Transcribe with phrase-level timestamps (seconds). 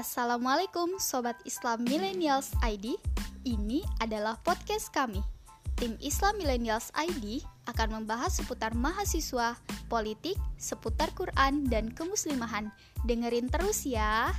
[0.00, 2.96] Assalamualaikum Sobat Islam Millennials ID
[3.44, 5.20] Ini adalah podcast kami.
[5.76, 9.60] Tim Islam Millennials ID akan membahas seputar mahasiswa,
[9.92, 12.72] politik, seputar Quran, dan kemuslimahan.
[13.04, 14.32] Dengerin terus ya.